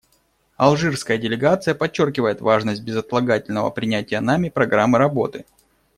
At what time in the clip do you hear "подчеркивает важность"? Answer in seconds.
1.75-2.81